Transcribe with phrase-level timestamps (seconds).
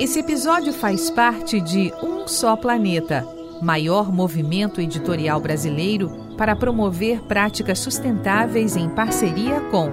[0.00, 3.22] Esse episódio faz parte de Um Só Planeta,
[3.60, 9.90] maior movimento editorial brasileiro para promover práticas sustentáveis em parceria com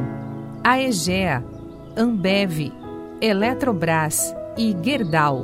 [0.63, 1.43] a EGEA,
[1.97, 2.71] Ambev,
[3.19, 5.43] Eletrobras e Gerdau.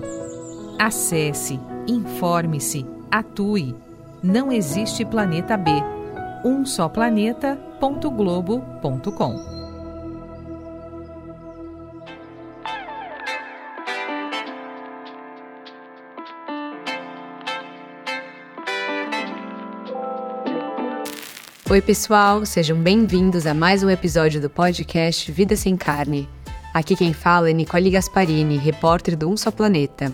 [0.79, 3.75] Acesse, informe-se, atue.
[4.23, 5.71] Não existe planeta B.
[6.45, 9.62] Um só planeta.globo.com.
[21.73, 26.29] Oi, pessoal, sejam bem-vindos a mais um episódio do podcast Vida Sem Carne.
[26.71, 30.13] Aqui quem fala é Nicole Gasparini, repórter do Um Só Planeta.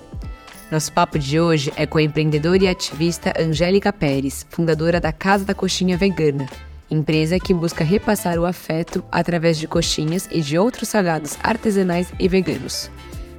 [0.71, 5.43] Nosso papo de hoje é com a empreendedora e ativista Angélica Pérez, fundadora da Casa
[5.43, 6.47] da Coxinha Vegana,
[6.89, 12.29] empresa que busca repassar o afeto através de coxinhas e de outros salgados artesanais e
[12.29, 12.89] veganos.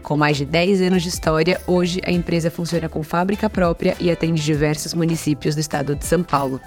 [0.02, 4.10] Com mais de 10 anos de história, hoje a empresa funciona com fábrica própria e
[4.10, 6.60] atende diversos municípios do estado de São Paulo.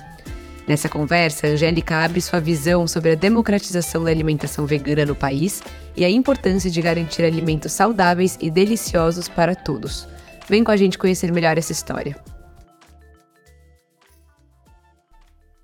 [0.66, 5.62] Nessa conversa, Angélica abre sua visão sobre a democratização da alimentação vegana no país
[5.96, 10.08] e a importância de garantir alimentos saudáveis e deliciosos para todos.
[10.48, 12.16] Vem com a gente conhecer melhor essa história.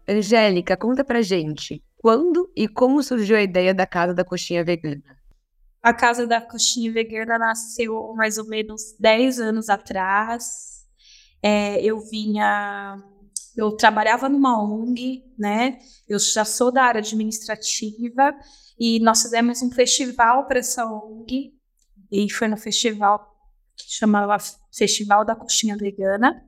[0.06, 5.18] Angélica, conta pra gente, quando e como surgiu a ideia da Casa da Coxinha Vegana?
[5.82, 10.86] A Casa da Coxinha Vegana nasceu mais ou menos 10 anos atrás.
[11.42, 12.98] É, eu vinha
[13.60, 15.80] eu trabalhava numa ONG, né?
[16.08, 18.34] Eu já sou da área administrativa
[18.80, 21.54] e nós fizemos um festival para essa ONG
[22.10, 23.20] e foi no festival
[23.76, 24.38] que chamava
[24.72, 26.42] Festival da Coxinha Vegana.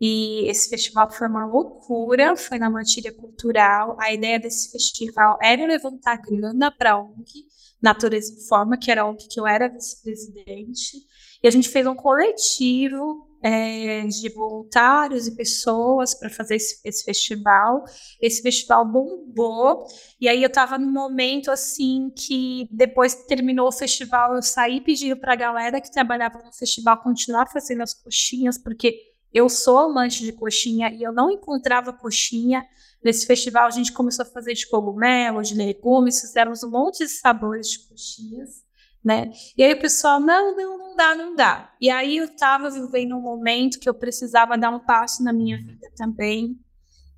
[0.00, 3.96] E esse festival foi uma loucura, foi na matilha cultural.
[4.00, 7.46] A ideia desse festival era levantar grana para a ONG,
[7.80, 10.96] Natureza Informa, que era a ONG que eu era vice-presidente.
[11.40, 17.04] E a gente fez um coletivo é, de voluntários e pessoas para fazer esse, esse,
[17.04, 17.84] festival.
[18.20, 19.84] Esse festival bombou.
[20.20, 24.80] E aí eu estava num momento assim que depois que terminou o festival, eu saí
[24.80, 28.96] pedindo para a galera que trabalhava no festival continuar fazendo as coxinhas, porque
[29.34, 32.64] eu sou amante de coxinha e eu não encontrava coxinha.
[33.02, 37.08] Nesse festival a gente começou a fazer de cogumelo, de legumes, fizemos um monte de
[37.08, 38.61] sabores de coxinhas
[39.04, 39.30] né?
[39.56, 41.72] E aí o pessoal, não, não, não dá, não dá.
[41.80, 45.56] E aí eu estava vivendo um momento que eu precisava dar um passo na minha
[45.56, 46.58] vida também.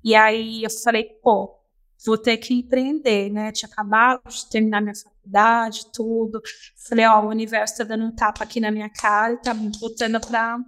[0.03, 1.59] E aí eu falei, pô,
[2.05, 3.51] vou ter que empreender, né?
[3.51, 6.41] Tinha acabado de terminar minha faculdade, tudo.
[6.87, 9.71] Falei, ó, o universo está dando um tapa aqui na minha cara e tá me
[9.79, 10.59] botando para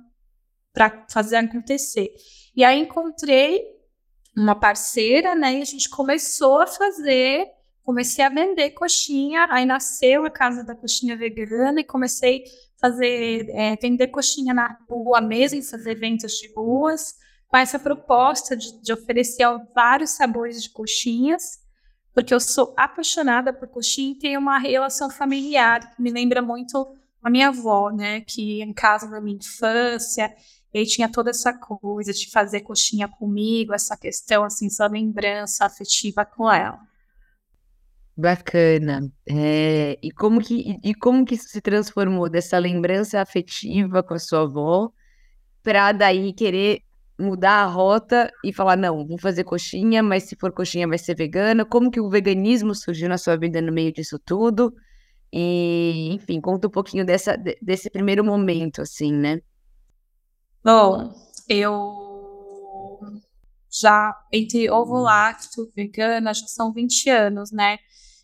[0.74, 2.14] para fazer acontecer.
[2.56, 3.64] E aí encontrei
[4.36, 5.58] uma parceira, né?
[5.58, 7.48] E a gente começou a fazer
[7.88, 13.50] comecei a vender coxinha, aí nasceu a casa da coxinha vegana e comecei a fazer,
[13.52, 17.16] é, vender coxinha na rua mesmo, fazer eventos de ruas,
[17.48, 21.62] com essa proposta de, de oferecer vários sabores de coxinhas,
[22.14, 26.94] porque eu sou apaixonada por coxinha e tenho uma relação familiar que me lembra muito
[27.24, 30.36] a minha avó, né, que em casa da minha infância,
[30.74, 36.25] e tinha toda essa coisa de fazer coxinha comigo, essa questão, assim, essa lembrança afetiva
[36.25, 36.86] com ela.
[38.18, 39.12] Bacana.
[39.30, 44.20] É, e como que e como que isso se transformou dessa lembrança afetiva com a
[44.20, 44.92] sua avó
[45.64, 46.82] para daí querer
[47.20, 51.16] mudar a rota e falar não, vou fazer coxinha, mas se for coxinha vai ser
[51.16, 51.64] vegana.
[51.66, 54.74] Como que o veganismo surgiu na sua vida no meio disso tudo?
[55.32, 59.42] E, enfim, conta um pouquinho dessa desse primeiro momento assim, né?
[60.64, 61.14] Bom,
[61.48, 62.08] eu
[63.70, 67.78] já entre ovo lácteo, vegana, já são 20 anos, né?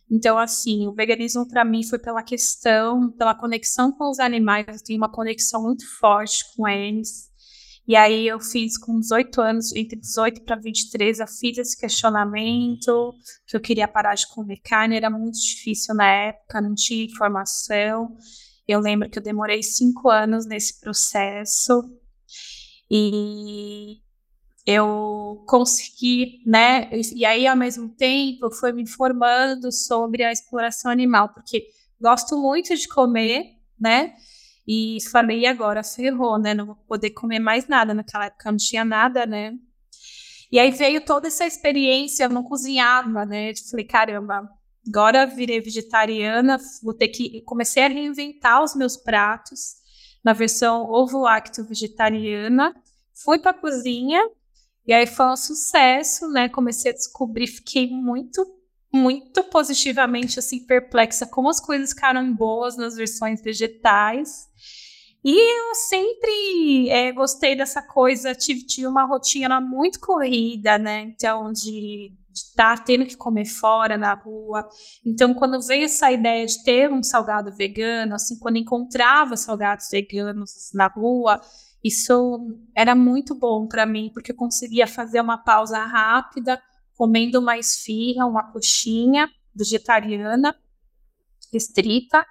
[0.09, 4.83] Então, assim, o veganismo para mim foi pela questão, pela conexão com os animais, eu
[4.83, 7.31] tenho uma conexão muito forte com eles.
[7.85, 13.13] E aí eu fiz com 18 anos, entre 18 para 23, eu fiz esse questionamento,
[13.45, 18.15] que eu queria parar de comer carne, era muito difícil na época, não tinha informação.
[18.65, 21.83] Eu lembro que eu demorei cinco anos nesse processo.
[22.89, 24.02] E
[24.65, 26.89] eu consegui, né?
[27.13, 31.67] E aí, ao mesmo tempo, foi me informando sobre a exploração animal, porque
[31.99, 34.13] gosto muito de comer, né?
[34.65, 36.53] E falei, agora ferrou, né?
[36.53, 37.93] Não vou poder comer mais nada.
[37.93, 39.53] Naquela época não tinha nada, né?
[40.49, 43.51] E aí veio toda essa experiência, eu não cozinhava, né?
[43.51, 44.49] Eu falei, caramba,
[44.87, 47.41] agora virei vegetariana, vou ter que.
[47.41, 49.75] Comecei a reinventar os meus pratos
[50.23, 52.73] na versão ovo-lacto vegetariana.
[53.13, 54.23] Fui para a cozinha
[54.85, 56.49] e aí foi um sucesso, né?
[56.49, 58.45] Comecei a descobrir, fiquei muito,
[58.93, 64.47] muito positivamente assim perplexa como as coisas ficaram boas nas versões vegetais.
[65.25, 71.01] E eu sempre é, gostei dessa coisa, tive, tive uma rotina muito corrida, né?
[71.01, 74.67] Então, de estar tá tendo que comer fora na rua.
[75.05, 80.71] Então, quando veio essa ideia de ter um salgado vegano, assim, quando encontrava salgados veganos
[80.73, 81.39] na rua,
[81.83, 86.61] isso era muito bom para mim, porque eu conseguia fazer uma pausa rápida,
[86.95, 90.55] comendo uma esfirra, uma coxinha vegetariana,
[91.51, 92.25] restrita,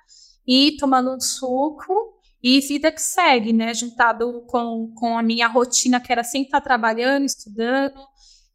[0.47, 3.73] e tomando um suco, e vida que segue, né?
[3.73, 8.01] Juntado com, com a minha rotina, que era sempre estar trabalhando, estudando,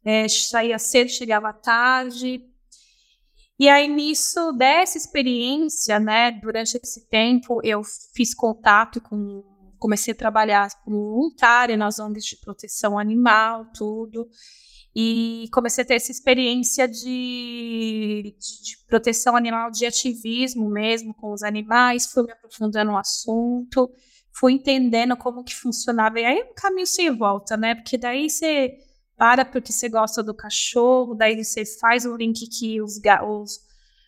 [0.04, 2.44] é, saía cedo, chegava tarde.
[3.58, 7.82] E aí, nisso, dessa experiência, né, durante esse tempo, eu
[8.14, 9.42] fiz contato com.
[9.78, 14.28] Comecei a trabalhar como voluntária nas ONGs de proteção animal, tudo.
[14.94, 21.32] E comecei a ter essa experiência de, de, de proteção animal, de ativismo mesmo com
[21.32, 22.06] os animais.
[22.06, 23.90] Fui me aprofundando no assunto,
[24.32, 26.18] fui entendendo como que funcionava.
[26.18, 27.74] E aí, um caminho sem volta, né?
[27.74, 28.76] Porque daí você
[29.16, 33.58] para porque você gosta do cachorro, daí você faz o link que os, os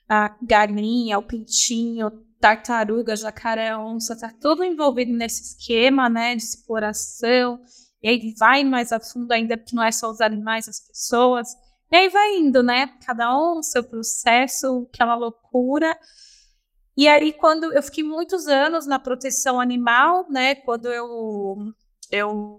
[0.09, 7.61] a galinha, o pintinho, tartaruga, jacaré, onça, tá tudo envolvido nesse esquema, né, de exploração.
[8.03, 11.49] E aí vai mais a fundo ainda, porque não é só os animais, as pessoas.
[11.93, 12.87] E aí vai indo, né?
[13.05, 15.99] Cada um seu processo, aquela loucura.
[16.97, 20.55] E aí, quando eu fiquei muitos anos na proteção animal, né?
[20.55, 21.75] Quando eu,
[22.11, 22.59] eu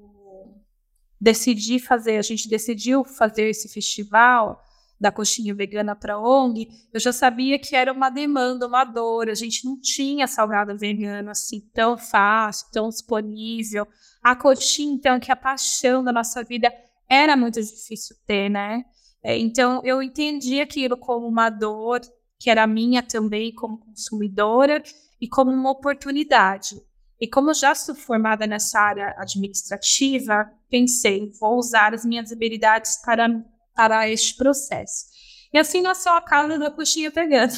[1.19, 4.61] decidi fazer, a gente decidiu fazer esse festival
[5.01, 9.29] da coxinha vegana para ONG, eu já sabia que era uma demanda, uma dor.
[9.29, 13.87] A gente não tinha salgado vegano assim tão fácil, tão disponível.
[14.21, 16.71] A coxinha, então, que é a paixão da nossa vida,
[17.09, 18.85] era muito difícil ter, né?
[19.23, 22.01] É, então, eu entendi aquilo como uma dor,
[22.39, 24.83] que era minha também como consumidora,
[25.19, 26.75] e como uma oportunidade.
[27.19, 33.27] E como já sou formada nessa área administrativa, pensei, vou usar as minhas habilidades para,
[33.75, 35.05] para este processo.
[35.53, 37.51] E assim nasceu a casa da coxinha vegana.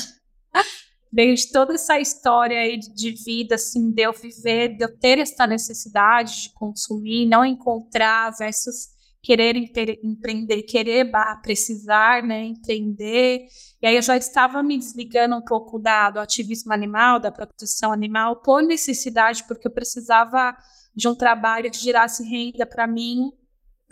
[1.12, 5.20] Veio de toda essa história aí de vida, assim, de eu viver, de eu ter
[5.20, 8.94] essa necessidade de consumir, não encontrar versus
[9.24, 9.56] querer
[10.04, 11.10] empreender, querer
[11.42, 13.46] precisar, né, empreender.
[13.82, 17.94] E aí eu já estava me desligando um pouco da, do ativismo animal, da proteção
[17.94, 20.58] animal, por necessidade, porque eu precisava
[20.94, 23.32] de um trabalho que gerasse renda para mim,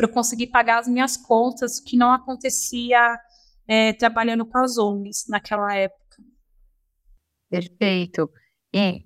[0.02, 3.20] para eu conseguir pagar as minhas contas, que não acontecia
[3.68, 6.18] é, trabalhando com as ONGs naquela época.
[7.48, 8.28] Perfeito.
[8.74, 9.04] E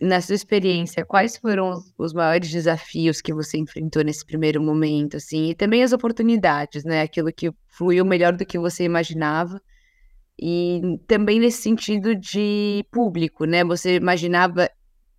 [0.00, 5.50] na sua experiência, quais foram os maiores desafios que você enfrentou nesse primeiro momento, assim,
[5.50, 7.02] e também as oportunidades, né?
[7.02, 9.60] Aquilo que fluiu melhor do que você imaginava.
[10.40, 13.64] E também nesse sentido de público, né?
[13.64, 14.70] Você imaginava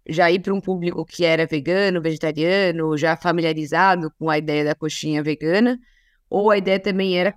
[0.08, 4.76] já ir para um público que era vegano, vegetariano, já familiarizado com a ideia da
[4.76, 5.80] coxinha vegana,
[6.30, 7.34] ou a ideia também era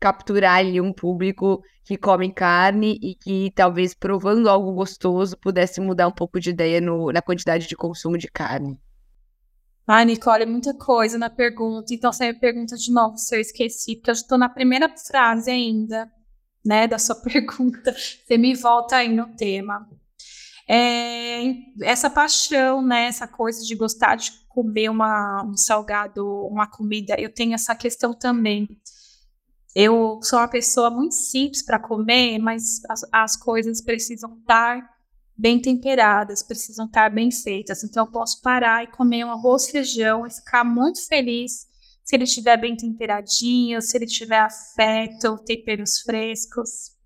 [0.00, 6.06] capturar ali um público que come carne e que talvez provando algo gostoso pudesse mudar
[6.06, 8.78] um pouco de ideia no, na quantidade de consumo de carne.
[9.86, 11.94] Ah, Nicole, é muita coisa na pergunta.
[11.94, 15.50] Então, você me pergunta de novo se eu esqueci, porque eu estou na primeira frase
[15.50, 16.12] ainda,
[16.62, 17.94] né, da sua pergunta.
[17.94, 19.88] Você me volta aí no tema.
[20.70, 27.14] É, essa paixão, né, essa coisa de gostar de comer uma, um salgado, uma comida,
[27.18, 28.68] eu tenho essa questão também.
[29.74, 34.82] Eu sou uma pessoa muito simples para comer, mas as, as, coisas precisam estar
[35.36, 37.84] bem temperadas, precisam estar bem feitas.
[37.84, 41.68] Então, eu posso parar e comer um arroz feijão e ficar muito feliz
[42.04, 46.96] se ele estiver bem temperadinho, se ele tiver afeto, temperos frescos.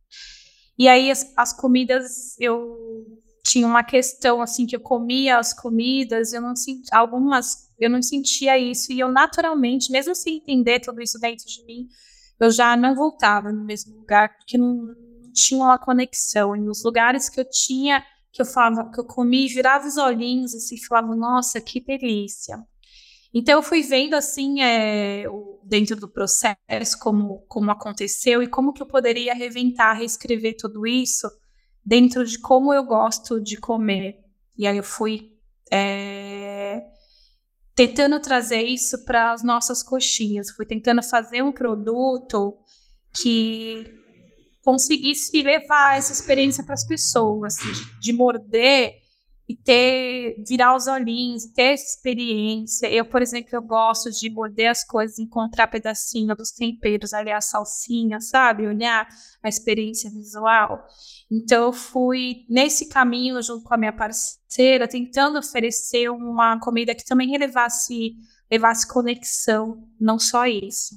[0.79, 6.33] E aí, as, as comidas, eu tinha uma questão assim que eu comia as comidas,
[6.33, 11.03] eu não sentia algumas, eu não sentia isso e eu naturalmente, mesmo sem entender tudo
[11.03, 11.89] isso dentro de mim,
[12.39, 14.95] eu já não voltava no mesmo lugar, porque não,
[15.33, 16.55] tinha uma conexão.
[16.55, 20.55] E nos lugares que eu tinha, que eu falava, que eu comi, virava os olhinhos
[20.55, 22.63] assim, falava, nossa, que delícia.
[23.35, 25.25] Então eu fui vendo assim, é,
[25.65, 31.29] dentro do processo, como, como aconteceu e como que eu poderia reventar, reescrever tudo isso
[31.85, 34.19] dentro de como eu gosto de comer.
[34.57, 35.33] E aí eu fui
[35.71, 36.83] é,
[37.75, 40.51] tentando trazer isso para as nossas coxinhas.
[40.51, 42.57] Fui tentando fazer um produto
[43.15, 43.85] que
[44.63, 49.02] conseguisse levar essa experiência para as pessoas, de, de, morder
[49.53, 52.91] e ter, virar os olhinhos, ter essa experiência.
[52.91, 57.41] Eu, por exemplo, eu gosto de morder as coisas, encontrar pedacinho dos temperos, ali a
[57.41, 58.67] salsinha, sabe?
[58.67, 59.07] Olhar
[59.43, 60.87] a experiência visual.
[61.31, 67.05] Então, eu fui nesse caminho junto com a minha parceira, tentando oferecer uma comida que
[67.05, 68.15] também levasse,
[68.51, 70.95] levasse conexão, não só isso.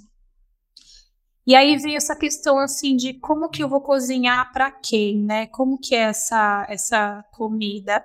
[1.46, 5.46] E aí veio essa questão assim de como que eu vou cozinhar para quem, né?
[5.48, 8.04] Como que é essa essa comida?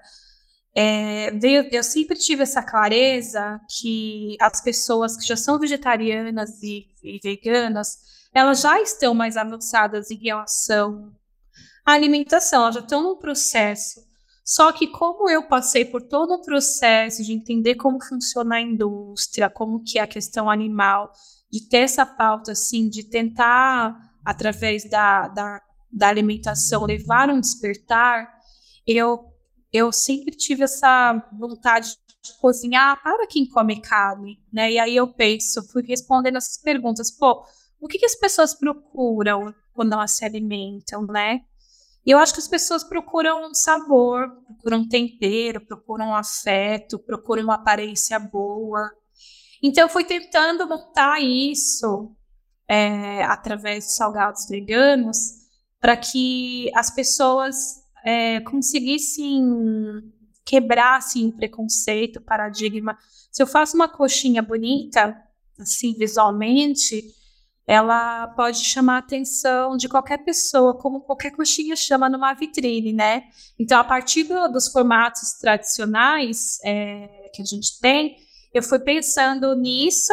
[0.74, 1.30] É,
[1.72, 7.98] eu sempre tive essa clareza que as pessoas que já são vegetarianas e, e veganas,
[8.32, 11.12] elas já estão mais avançadas em relação
[11.84, 14.00] à alimentação, elas já estão no processo.
[14.44, 19.50] Só que como eu passei por todo o processo de entender como funciona a indústria,
[19.50, 21.12] como que é a questão animal,
[21.50, 25.60] de ter essa pauta, assim, de tentar, através da, da,
[25.92, 28.28] da alimentação, levar um despertar,
[28.86, 29.29] eu,
[29.72, 34.72] eu sempre tive essa vontade de cozinhar para quem come carne, né?
[34.72, 37.42] E aí eu penso, fui respondendo essas perguntas, pô,
[37.80, 41.40] o que, que as pessoas procuram quando elas se alimentam, né?
[42.04, 48.18] E eu acho que as pessoas procuram sabor, procuram tempero, procuram afeto, procuram uma aparência
[48.18, 48.90] boa,
[49.62, 52.16] então, eu fui tentando montar isso
[52.66, 55.16] é, através de salgados veganos
[55.78, 59.42] para que as pessoas é, conseguissem
[60.45, 62.97] quebrar assim, preconceito, paradigma.
[63.30, 65.16] Se eu faço uma coxinha bonita,
[65.59, 67.04] assim, visualmente,
[67.66, 73.23] ela pode chamar a atenção de qualquer pessoa, como qualquer coxinha chama numa vitrine, né?
[73.59, 78.16] Então, a partir do, dos formatos tradicionais é, que a gente tem,
[78.52, 80.12] eu fui pensando nisso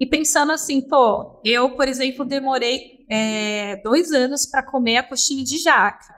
[0.00, 5.44] e pensando assim, pô, eu, por exemplo, demorei é, dois anos para comer a coxinha
[5.44, 6.12] de jaca.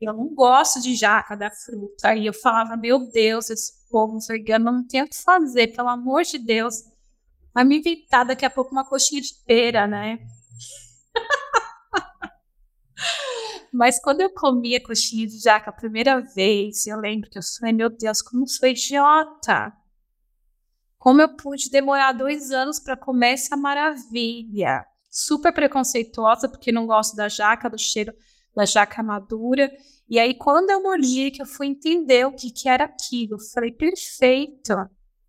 [0.00, 2.08] Eu não gosto de jaca da fruta.
[2.08, 6.22] Aí eu falava, meu Deus, esse povo vegano não tem o que fazer, pelo amor
[6.22, 6.76] de Deus.
[7.52, 10.20] Vai me inventar daqui a pouco uma coxinha de pera, né?
[13.72, 17.42] Mas quando eu comi a coxinha de jaca a primeira vez, eu lembro que eu
[17.58, 19.72] falei, meu Deus, como sou idiota.
[20.96, 24.84] Como eu pude demorar dois anos para comer essa maravilha?
[25.10, 28.12] Super preconceituosa, porque não gosto da jaca, do cheiro
[28.58, 29.70] da jaca madura.
[30.08, 33.38] E aí, quando eu mordi, que eu fui entender o que, que era aquilo, eu
[33.38, 34.74] falei, perfeito.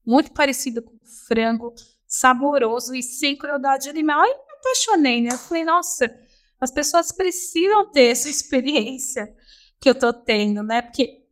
[0.03, 1.75] Muito parecido com frango,
[2.07, 4.19] saboroso e sem crueldade animal.
[4.21, 5.29] Aí me apaixonei, né?
[5.33, 6.11] Eu falei, nossa,
[6.59, 9.31] as pessoas precisam ter essa experiência
[9.79, 10.81] que eu tô tendo, né?
[10.81, 11.23] Porque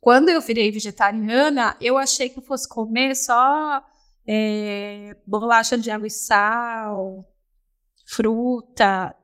[0.00, 3.84] quando eu virei vegetariana, eu achei que eu fosse comer só
[4.26, 7.24] é, bolacha de água e sal,
[8.04, 9.14] fruta.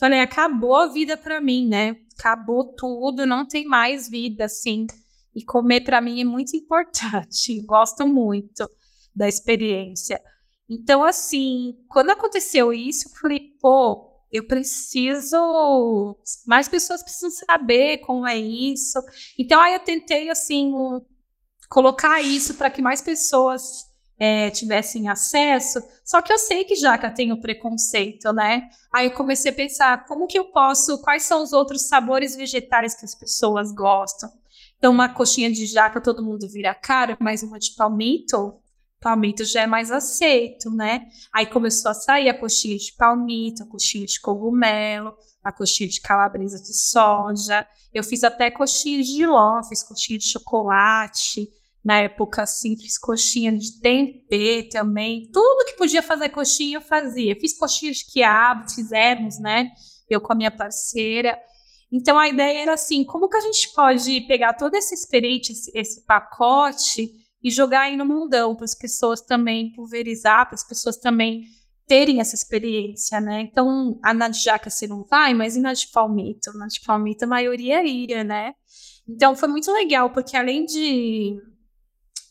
[0.00, 1.94] Falei, acabou a vida para mim, né?
[2.18, 4.86] Acabou tudo, não tem mais vida, assim.
[5.34, 7.60] E comer para mim é muito importante.
[7.66, 8.66] Gosto muito
[9.14, 10.18] da experiência.
[10.66, 16.16] Então, assim, quando aconteceu isso, eu falei, pô, eu preciso,
[16.46, 18.98] mais pessoas precisam saber como é isso.
[19.38, 20.72] Então aí eu tentei assim
[21.68, 23.89] colocar isso para que mais pessoas
[24.20, 25.82] é, tivessem acesso.
[26.04, 28.68] Só que eu sei que Jaca tem o preconceito, né?
[28.92, 32.94] Aí eu comecei a pensar como que eu posso, quais são os outros sabores vegetais
[32.94, 34.30] que as pessoas gostam.
[34.76, 38.60] Então uma coxinha de jaca todo mundo vira cara, mas uma de palmito
[39.00, 41.06] palmito já é mais aceito, né?
[41.32, 46.00] Aí começou a sair a coxinha de palmito, a coxinha de cogumelo, a coxinha de
[46.00, 47.66] calabresa de soja.
[47.92, 51.48] Eu fiz até coxinha de ló, fiz coxinha de chocolate.
[51.84, 55.30] Na época, assim, fiz coxinha de tempê também.
[55.32, 57.34] Tudo que podia fazer coxinha, eu fazia.
[57.40, 59.70] Fiz coxinha de quiabo, fizemos, né?
[60.08, 61.38] Eu com a minha parceira.
[61.92, 65.70] Então, a ideia era assim, como que a gente pode pegar toda essa experiência, esse,
[65.74, 67.10] esse pacote
[67.42, 71.44] e jogar aí no mundão para as pessoas também pulverizar, para as pessoas também
[71.86, 73.40] terem essa experiência, né?
[73.40, 76.56] Então, a na de jaca você não vai, mas e na de palmito?
[76.56, 78.52] Na de palmito a maioria iria, né?
[79.08, 81.36] Então, foi muito legal, porque além de,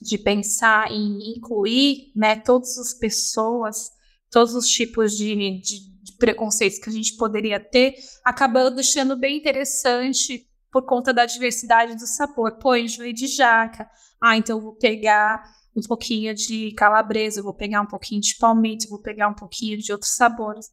[0.01, 3.91] de pensar em incluir, né, todas as pessoas,
[4.31, 9.37] todos os tipos de, de, de preconceitos que a gente poderia ter, acabou deixando bem
[9.37, 12.57] interessante por conta da diversidade do sabor.
[12.59, 13.89] Pô, enjoei de jaca.
[14.21, 15.43] Ah, então eu vou pegar
[15.75, 19.33] um pouquinho de calabresa, eu vou pegar um pouquinho de palmito, eu vou pegar um
[19.33, 20.67] pouquinho de outros sabores.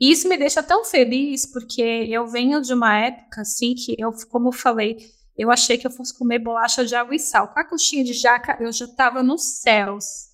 [0.00, 4.12] E isso me deixa tão feliz, porque eu venho de uma época, assim, que eu,
[4.30, 4.96] como eu falei,
[5.36, 7.48] eu achei que eu fosse comer bolacha de água e sal.
[7.48, 10.32] Com a coxinha de jaca, eu já estava nos céus.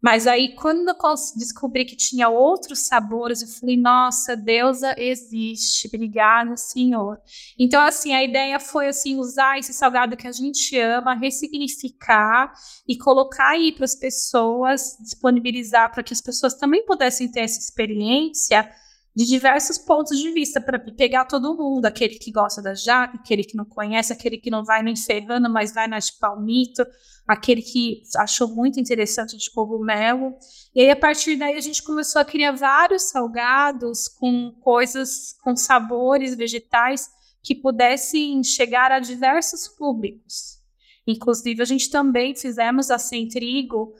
[0.00, 6.56] Mas aí, quando eu descobri que tinha outros sabores, eu falei, nossa, deusa existe, obrigada,
[6.56, 7.18] Senhor.
[7.58, 12.52] Então, assim, a ideia foi, assim, usar esse salgado que a gente ama, ressignificar
[12.86, 17.58] e colocar aí para as pessoas, disponibilizar para que as pessoas também pudessem ter essa
[17.58, 18.70] experiência
[19.16, 23.42] de diversos pontos de vista para pegar todo mundo, aquele que gosta da jaca, aquele
[23.42, 26.84] que não conhece, aquele que não vai no enferrando, mas vai na de palmito,
[27.26, 30.34] aquele que achou muito interessante de cogumelo.
[30.74, 35.56] E aí, a partir daí, a gente começou a criar vários salgados com coisas, com
[35.56, 37.08] sabores vegetais
[37.42, 40.58] que pudessem chegar a diversos públicos.
[41.06, 43.94] Inclusive, a gente também fizemos a Sem Trigo,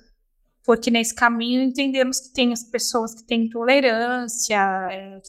[0.67, 4.59] porque nesse caminho entendemos que tem as pessoas que têm intolerância,
[4.91, 5.23] é,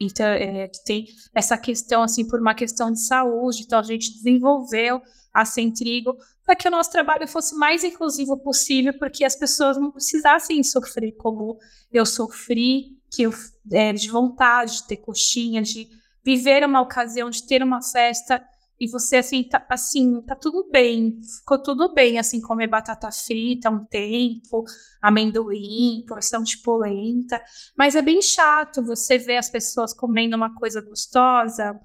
[0.00, 4.14] então, é, que tem essa questão, assim, por uma questão de saúde, então a gente
[4.14, 9.76] desenvolveu a Centrigo para que o nosso trabalho fosse mais inclusivo possível, porque as pessoas
[9.76, 11.58] não precisassem sofrer como
[11.92, 13.34] eu sofri, que eu,
[13.72, 15.88] é, de vontade de ter coxinha, de
[16.24, 18.44] viver uma ocasião, de ter uma festa
[18.78, 23.70] e você assim tá, assim tá tudo bem ficou tudo bem assim comer batata frita
[23.70, 24.64] um tempo
[25.00, 27.40] amendoim porção de polenta.
[27.76, 31.78] Mas é bem chato você ver as pessoas comendo uma coisa gostosa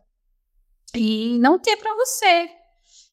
[0.95, 2.49] e não ter para você.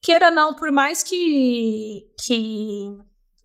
[0.02, 2.96] Queira não por mais que que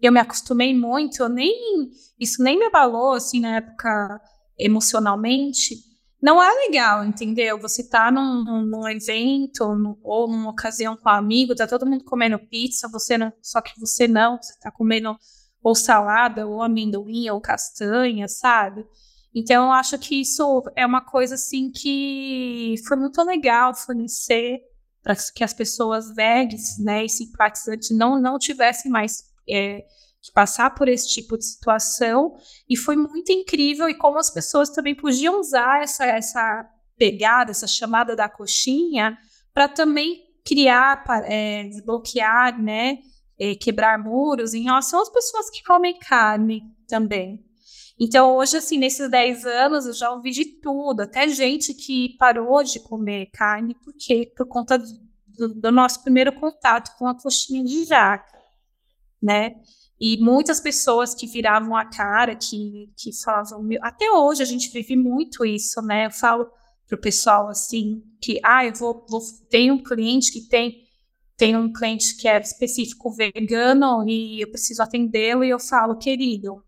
[0.02, 4.22] eu me acostumei muito eu nem isso nem me abalou assim na época
[4.58, 5.91] emocionalmente
[6.22, 7.60] não é legal, entendeu?
[7.60, 12.04] Você tá num, num evento no, ou numa ocasião com um amigo, tá todo mundo
[12.04, 15.18] comendo pizza, você não, só que você não, você tá comendo
[15.64, 18.86] ou salada, ou amendoim, ou castanha, sabe?
[19.34, 24.60] Então, eu acho que isso é uma coisa, assim, que foi muito legal fornecer
[25.02, 29.84] para que as pessoas vegas, né, e simpatizantes não, não tivessem mais é,
[30.22, 32.36] de passar por esse tipo de situação
[32.70, 37.66] e foi muito incrível e como as pessoas também podiam usar essa essa pegada, essa
[37.66, 39.18] chamada da coxinha
[39.54, 43.00] para também criar, é, desbloquear, né,
[43.40, 47.44] é, quebrar muros em relação às pessoas que comem carne também.
[48.00, 52.64] Então, hoje, assim, nesses 10 anos, eu já ouvi de tudo, até gente que parou
[52.64, 57.86] de comer carne porque por conta do, do nosso primeiro contato com a coxinha de
[57.86, 58.40] jaca,
[59.22, 59.56] né?
[60.04, 64.96] E muitas pessoas que viravam a cara, que, que falavam, até hoje a gente vive
[64.96, 66.08] muito isso, né?
[66.08, 66.50] Eu falo
[66.88, 70.88] pro pessoal assim, que, ah, eu vou, vou tem um cliente que tem,
[71.38, 76.64] tem um cliente que é específico vegano e eu preciso atendê-lo e eu falo, querido,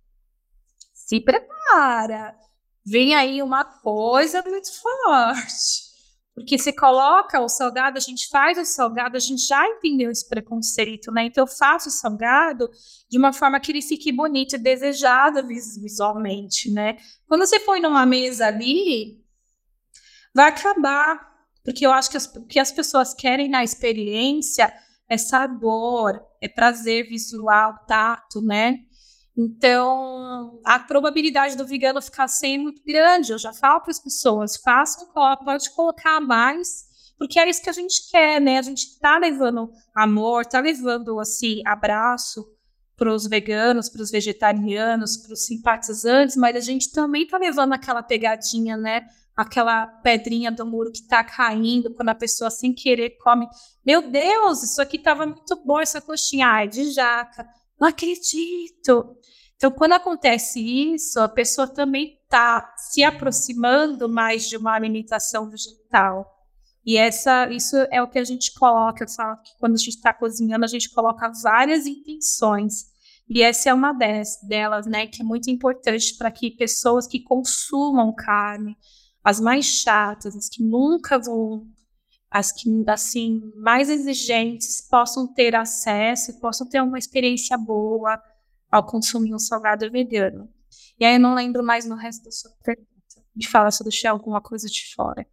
[0.94, 2.36] se prepara,
[2.86, 5.93] vem aí uma coisa muito forte.
[6.36, 10.28] Porque você coloca o salgado, a gente faz o salgado, a gente já entendeu esse
[10.28, 11.26] preconceito, né?
[11.26, 12.70] Então eu faço o salgado
[13.08, 16.98] de uma forma que ele fique bonito e desejado visualmente, né?
[17.28, 19.24] Quando você põe numa mesa ali,
[20.34, 21.32] vai acabar.
[21.64, 24.74] Porque eu acho que as, que as pessoas querem na experiência
[25.08, 28.80] é sabor, é prazer visual, tato, né?
[29.36, 33.32] Então, a probabilidade do vegano ficar sem é muito grande.
[33.32, 36.86] Eu já falo para as pessoas, façam, pode colocar mais,
[37.18, 38.60] porque é isso que a gente quer, né?
[38.60, 42.46] A gente está levando amor, está levando, assim, abraço
[42.96, 47.74] para os veganos, para os vegetarianos, para os simpatizantes, mas a gente também está levando
[47.74, 49.08] aquela pegadinha, né?
[49.36, 53.48] Aquela pedrinha do muro que está caindo quando a pessoa sem querer come.
[53.84, 56.46] Meu Deus, isso aqui estava muito bom, essa coxinha.
[56.48, 57.48] Ai, de jaca
[57.84, 59.18] não acredito.
[59.58, 66.30] Então, quando acontece isso, a pessoa também está se aproximando mais de uma alimentação vegetal.
[66.86, 70.14] E essa, isso é o que a gente coloca, falo que quando a gente está
[70.14, 72.86] cozinhando, a gente coloca várias intenções.
[73.30, 78.14] E essa é uma delas, né, que é muito importante para que pessoas que consumam
[78.14, 78.78] carne,
[79.24, 81.66] as mais chatas, as que nunca vão
[82.34, 88.20] as que assim mais exigentes possam ter acesso, possam ter uma experiência boa
[88.72, 90.50] ao consumir um salgado vegano.
[91.00, 92.90] E aí eu não lembro mais no resto da sua pergunta.
[93.36, 95.28] Me fala se eu deixei alguma coisa de fora.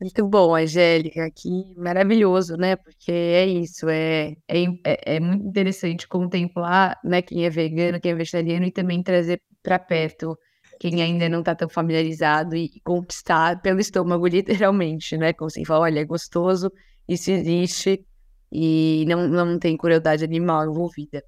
[0.00, 2.76] Muito bom, Angélica, que maravilhoso, né?
[2.76, 8.12] Porque é isso, é, é, é, é muito interessante contemplar né, quem é vegano, quem
[8.12, 10.38] é vegetariano e também trazer para perto
[10.78, 15.32] quem ainda não está tão familiarizado e conquistar pelo estômago, literalmente, né?
[15.32, 16.70] Como assim, fala, olha, é gostoso,
[17.08, 18.04] isso existe
[18.50, 21.22] e não, não tem crueldade animal envolvida.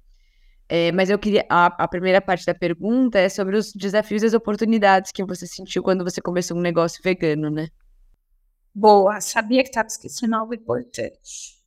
[0.69, 1.45] É, mas eu queria.
[1.49, 5.45] A, a, primeira parte da pergunta é sobre os desafios e as oportunidades que você
[5.45, 7.67] sentiu quando você começou um negócio vegano, né?
[8.73, 11.59] Boa, sabia que estava esquecendo algo importante.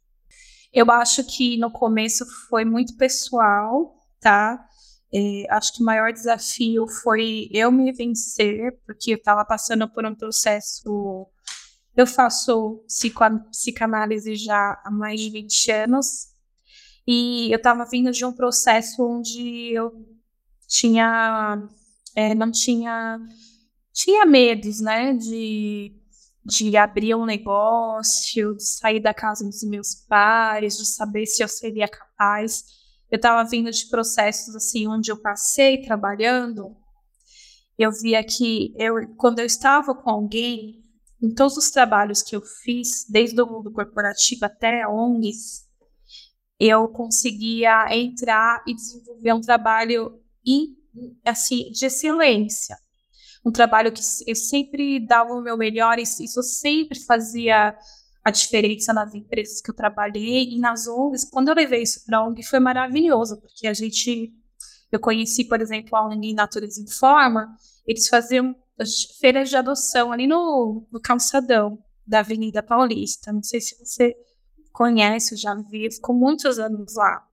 [0.72, 4.66] Eu acho que no começo foi muito pessoal, tá?
[5.16, 10.04] É, acho que o maior desafio foi eu me vencer, porque eu estava passando por
[10.04, 11.28] um processo.
[11.96, 12.84] Eu faço
[13.52, 16.34] psicanálise já há mais de 20 anos,
[17.06, 19.92] e eu estava vindo de um processo onde eu
[20.66, 21.62] tinha.
[22.16, 23.20] É, não tinha.
[23.92, 25.14] Tinha medos, né?
[25.14, 25.94] De,
[26.44, 31.48] de abrir um negócio, de sair da casa dos meus pais, de saber se eu
[31.48, 32.64] seria capaz.
[33.14, 36.76] Eu estava vindo de processos assim, onde eu passei trabalhando,
[37.78, 40.84] eu via que eu, quando eu estava com alguém,
[41.22, 45.64] em todos os trabalhos que eu fiz, desde o mundo corporativo até ONGs,
[46.58, 50.20] eu conseguia entrar e desenvolver um trabalho
[51.24, 52.76] assim, de excelência.
[53.46, 57.78] Um trabalho que eu sempre dava o meu melhor, e isso sempre fazia
[58.24, 61.24] a diferença nas empresas que eu trabalhei e nas ONGs.
[61.30, 64.32] Quando eu levei isso para a ONG, foi maravilhoso, porque a gente.
[64.90, 67.54] Eu conheci, por exemplo, a ONG Natureza Informa,
[67.86, 68.54] eles faziam
[69.20, 73.32] feiras de adoção ali no, no calçadão da Avenida Paulista.
[73.32, 74.14] Não sei se você
[74.72, 77.26] conhece, já vi, ficou muitos anos lá.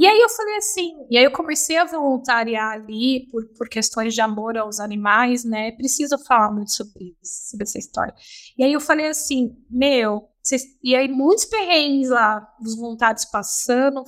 [0.00, 4.14] E aí eu falei assim, e aí eu comecei a voluntariar ali por, por questões
[4.14, 5.72] de amor aos animais, né?
[5.72, 8.14] Preciso falar muito sobre isso, sobre essa história.
[8.56, 10.64] E aí eu falei assim, meu, vocês...
[10.82, 14.02] e aí muitos perrengues lá, os voluntários passando,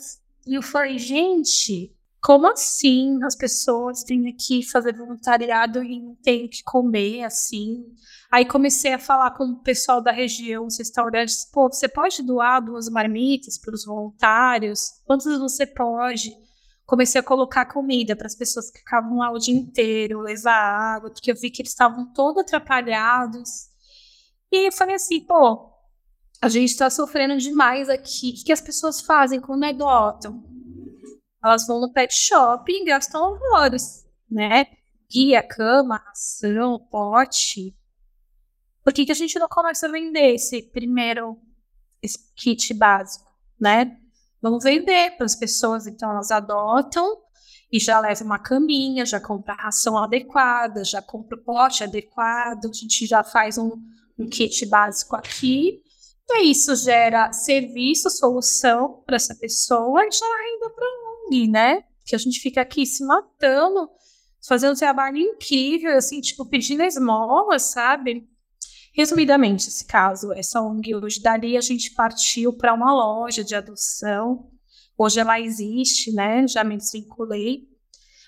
[0.46, 6.46] e eu falei, gente, como assim as pessoas têm que fazer voluntariado e não têm
[6.46, 7.84] que comer assim?
[8.30, 12.64] Aí comecei a falar com o pessoal da região, os restaurantes, pô, você pode doar
[12.64, 15.02] duas marmitas para os voluntários?
[15.04, 16.32] Quantos você pode?
[16.86, 21.10] Comecei a colocar comida para as pessoas que ficavam lá o dia inteiro, levar água,
[21.10, 23.66] porque eu vi que eles estavam todos atrapalhados.
[24.52, 25.72] E eu falei assim, pô,
[26.40, 28.30] a gente está sofrendo demais aqui.
[28.30, 30.52] O que, que as pessoas fazem quando adotam?
[31.42, 34.66] Elas vão no pet shop e gastam horrores, né?
[35.10, 37.76] Guia, cama, ração, pote.
[38.84, 41.38] Por que, que a gente não começa a vender esse primeiro
[42.02, 43.96] esse kit básico, né?
[44.40, 47.22] Vamos vender para as pessoas, então elas adotam
[47.70, 52.66] e já levam uma caminha, já compra a ração adequada, já compra o pote adequado,
[52.66, 53.70] a gente já faz um,
[54.18, 55.80] um kit básico aqui.
[56.24, 61.11] Então, isso gera serviço, solução para essa pessoa e já renda para o
[61.48, 61.84] Né?
[62.04, 63.88] Que a gente fica aqui se matando,
[64.46, 68.28] fazendo um trabalho incrível, assim, tipo, pedindo esmola, sabe?
[68.94, 74.50] Resumidamente, esse caso, essa ONG hoje, dali a gente partiu para uma loja de adoção.
[74.98, 76.46] Hoje ela existe, né?
[76.46, 77.68] Já me desvinculei.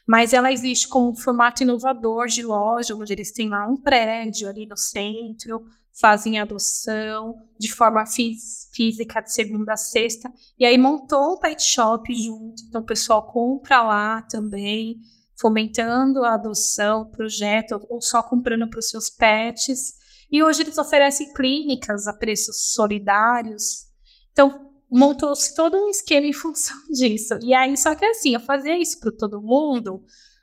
[0.07, 4.49] Mas ela existe com um formato inovador de loja, onde eles têm lá um prédio
[4.49, 5.64] ali no centro,
[5.98, 10.30] fazem adoção de forma física de segunda a sexta.
[10.59, 14.96] E aí montou um pet shop junto, então o pessoal compra lá também,
[15.38, 19.94] fomentando a adoção, projeto, ou só comprando para os seus pets.
[20.30, 23.87] E hoje eles oferecem clínicas a preços solidários.
[24.33, 27.38] Então, montou-se todo um esquema em função disso.
[27.40, 30.02] E aí, só que assim, eu fazia isso para todo mundo,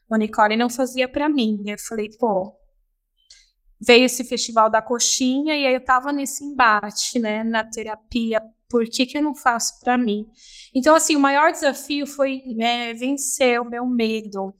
[0.09, 1.61] o Nicole não fazia para mim.
[1.65, 2.53] Eu falei, pô,
[3.81, 8.41] veio esse festival da coxinha e aí eu tava nesse embate, né, na terapia.
[8.69, 10.25] Por que, que eu não faço para mim?
[10.73, 14.53] Então, assim, o maior desafio foi é, vencer o meu medo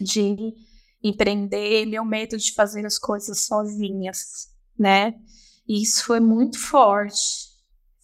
[0.00, 0.36] de
[1.02, 5.14] empreender, meu medo de fazer as coisas sozinhas, né?
[5.66, 7.48] E isso foi muito forte,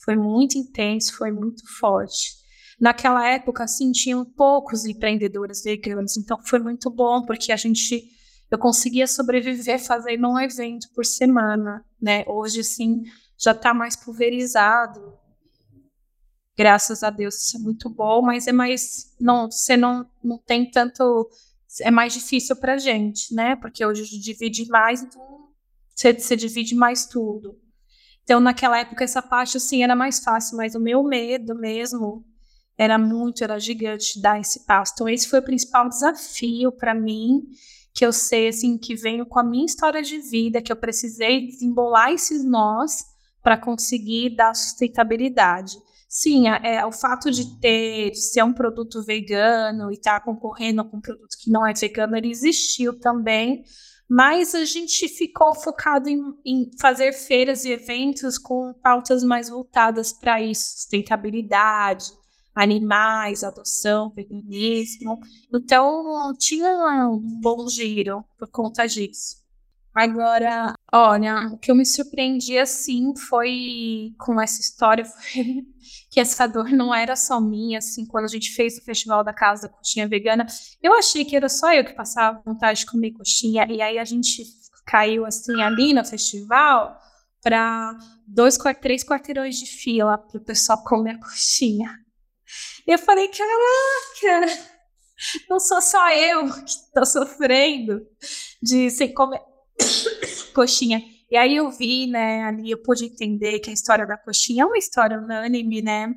[0.04, 2.42] foi muito intenso, foi muito forte.
[2.80, 8.04] Naquela época, assim, tinham poucos empreendedores veganos, então foi muito bom, porque a gente,
[8.54, 12.24] eu conseguia sobreviver fazendo um evento por semana, né?
[12.26, 13.02] Hoje, assim,
[13.38, 15.18] já está mais pulverizado,
[16.56, 20.70] graças a Deus, isso é muito bom, mas é mais, não, você não, não tem
[20.70, 21.28] tanto
[21.80, 23.56] é mais difícil para a gente, né?
[23.56, 25.48] Porque hoje divide mais, então
[25.94, 27.58] você, você divide mais tudo.
[28.22, 32.24] Então, naquela época, essa parte, assim, era mais fácil, mas o meu medo mesmo
[32.76, 34.92] era muito, era gigante dar esse passo.
[34.94, 37.42] Então, esse foi o principal desafio para mim,
[37.94, 41.46] que eu sei, assim, que venho com a minha história de vida, que eu precisei
[41.46, 43.04] desembolar esses nós
[43.42, 45.76] para conseguir dar sustentabilidade.
[46.08, 50.84] Sim, é, o fato de ter, de ser um produto vegano e estar tá concorrendo
[50.84, 53.64] com um produto que não é vegano, ele existiu também,
[54.08, 60.12] mas a gente ficou focado em, em fazer feiras e eventos com pautas mais voltadas
[60.12, 62.12] para isso, sustentabilidade,
[62.54, 65.20] animais, adoção, veganismo.
[65.52, 69.42] Então, tinha um bom giro por conta disso.
[69.94, 75.66] Agora, olha, o que eu me surpreendi assim foi com essa história foi
[76.10, 79.34] que essa dor não era só minha, assim, quando a gente fez o festival da
[79.34, 80.46] casa da coxinha vegana,
[80.82, 84.04] eu achei que era só eu que passava vontade de comer coxinha, e aí a
[84.04, 84.44] gente
[84.86, 86.98] caiu assim ali no festival
[87.42, 92.01] para dois, três quarteirões de fila para o pessoal comer a coxinha.
[92.86, 94.52] Eu falei, caraca,
[95.48, 98.06] não sou só eu que estou sofrendo
[98.62, 99.40] de sem comer
[100.54, 101.02] coxinha.
[101.30, 104.66] E aí eu vi, né, ali eu pude entender que a história da coxinha é
[104.66, 106.12] uma história unânime, né?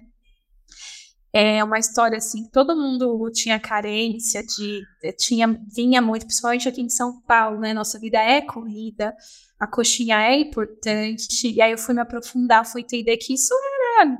[1.31, 4.83] É uma história assim, todo mundo tinha carência de,
[5.17, 7.73] tinha, vinha muito, principalmente aqui em São Paulo, né?
[7.73, 9.13] Nossa vida é corrida,
[9.59, 11.49] a coxinha é importante.
[11.53, 14.17] E aí eu fui me aprofundar, fui entender que isso era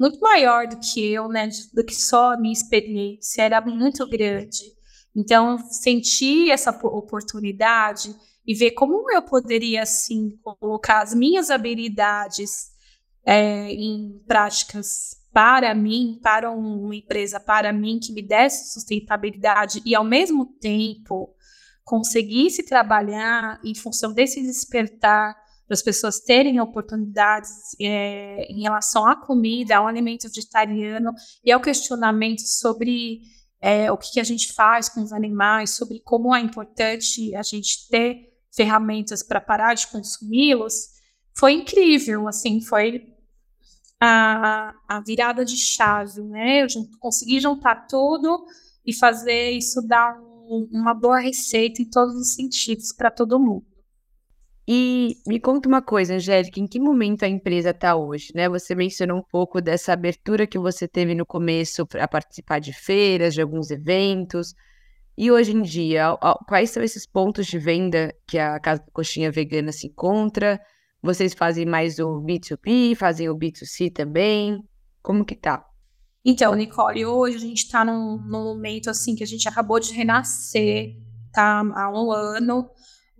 [0.00, 1.50] muito maior do que eu, né?
[1.74, 4.62] Do que só a minha experiência, era muito grande.
[5.14, 12.70] Então, senti essa oportunidade e ver como eu poderia, assim, colocar as minhas habilidades
[13.26, 19.94] é, em práticas para mim, para uma empresa para mim, que me desse sustentabilidade e,
[19.94, 21.34] ao mesmo tempo,
[21.84, 25.36] conseguisse trabalhar em função desse despertar
[25.70, 31.12] para as pessoas terem oportunidades é, em relação à comida, ao alimento vegetariano
[31.44, 33.20] e ao questionamento sobre
[33.60, 37.42] é, o que, que, a gente faz com os animais, sobre como é importante a
[37.44, 40.88] gente ter ferramentas para parar de consumi-los,
[41.38, 43.14] foi incrível, assim, foi
[44.00, 46.64] a, a virada de chave, né?
[46.64, 46.66] Eu
[46.98, 48.44] consegui juntar tudo
[48.84, 53.69] e fazer isso dar um, uma boa receita em todos os sentidos para todo mundo.
[54.72, 58.30] E me conta uma coisa, Angélica, em que momento a empresa está hoje?
[58.36, 58.48] Né?
[58.48, 63.34] Você mencionou um pouco dessa abertura que você teve no começo para participar de feiras,
[63.34, 64.54] de alguns eventos.
[65.18, 69.32] E hoje em dia, quais são esses pontos de venda que a Casa da Coxinha
[69.32, 70.60] Vegana se encontra?
[71.02, 74.62] Vocês fazem mais o B2B, fazem o B2C também?
[75.02, 75.66] Como que tá?
[76.24, 79.92] Então, Nicole, hoje a gente está num, num, momento assim que a gente acabou de
[79.92, 80.94] renascer,
[81.32, 81.58] tá?
[81.74, 82.70] Há um ano,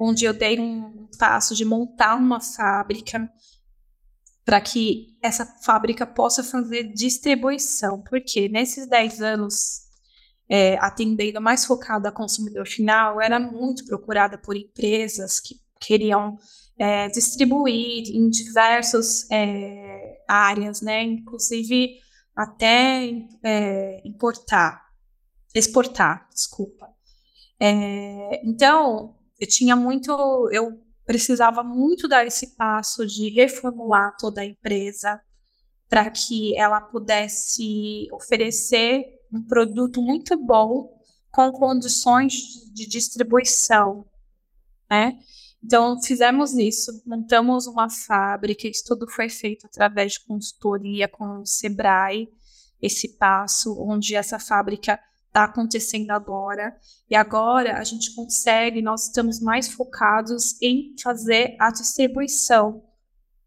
[0.01, 3.31] onde eu dei um passo de montar uma fábrica
[4.45, 8.03] para que essa fábrica possa fazer distribuição.
[8.03, 9.83] Porque nesses 10 anos
[10.49, 16.39] é, atendendo mais focada a consumidor final, era muito procurada por empresas que queriam
[16.79, 21.03] é, distribuir em diversas é, áreas, né?
[21.03, 21.99] Inclusive
[22.35, 23.13] até
[23.45, 24.83] é, importar,
[25.55, 26.89] exportar, desculpa.
[27.61, 30.13] É, então, eu tinha muito,
[30.53, 35.21] eu precisava muito dar esse passo de reformular toda a empresa
[35.89, 40.89] para que ela pudesse oferecer um produto muito bom
[41.33, 42.33] com condições
[42.73, 44.05] de distribuição,
[44.89, 45.19] né?
[45.63, 51.47] Então, fizemos isso, montamos uma fábrica, isso tudo foi feito através de consultoria com o
[51.47, 52.29] Sebrae,
[52.81, 54.99] esse passo, onde essa fábrica
[55.31, 56.77] está acontecendo agora.
[57.09, 62.85] E agora a gente consegue, nós estamos mais focados em fazer a distribuição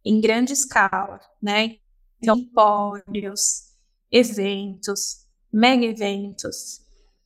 [0.04, 1.78] em grande escala, né?
[2.22, 3.74] Então, empórios,
[4.12, 6.82] eventos, mega eventos,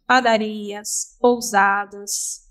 [0.05, 2.47] padarias, pousadas,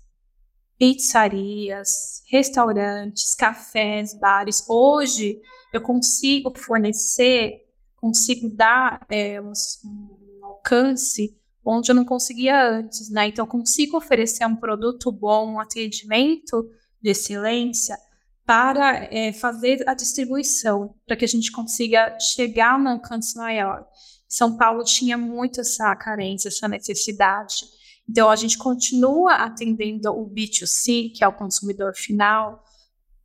[0.77, 4.63] pizzarias, restaurantes, cafés, bares.
[4.69, 5.41] Hoje
[5.73, 7.65] eu consigo fornecer,
[7.97, 9.51] consigo dar é, um,
[9.85, 13.27] um alcance onde eu não conseguia antes, né?
[13.27, 16.69] Então, eu consigo oferecer um produto bom, um atendimento
[17.01, 17.97] de excelência
[18.45, 23.85] para é, fazer a distribuição, para que a gente consiga chegar no alcance maior.
[24.29, 27.65] São Paulo tinha muito essa carência, essa necessidade.
[28.09, 32.63] Então, a gente continua atendendo o B2C, que é o consumidor final,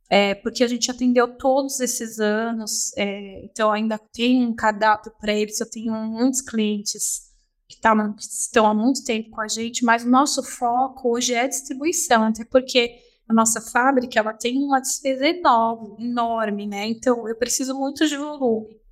[0.09, 5.33] é, porque a gente atendeu todos esses anos, é, então ainda tem um cadastro para
[5.33, 7.32] eles, eu tenho muitos clientes
[7.67, 11.33] que, tá, que, estão há muito tempo com a gente, mas o nosso foco hoje
[11.33, 12.95] é distribuição, até porque
[13.27, 16.87] a nossa fábrica ela tem uma despesa enorme, enorme, né?
[16.87, 18.83] Então eu preciso muito de volume.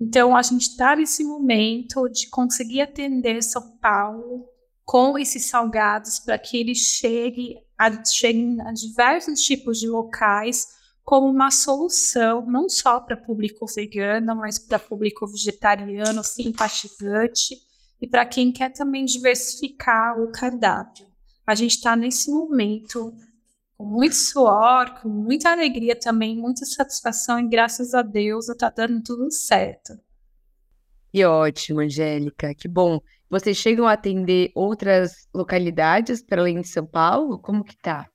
[0.00, 4.46] Então, a gente está nesse momento de conseguir atender São Paulo
[4.84, 10.68] com esses salgados para que eles cheguem a, cheguem a diversos tipos de locais
[11.02, 17.56] como uma solução, não só para público vegano, mas para público vegetariano, simpatizante,
[18.00, 21.06] e para quem quer também diversificar o cardápio.
[21.46, 23.14] A gente está nesse momento
[23.76, 29.02] com muito suor, com muita alegria também, muita satisfação e graças a Deus está dando
[29.02, 29.94] tudo certo.
[31.12, 33.00] Que ótimo, Angélica, que bom.
[33.28, 37.38] Vocês chegam a atender outras localidades para além de São Paulo?
[37.38, 38.08] Como que tá?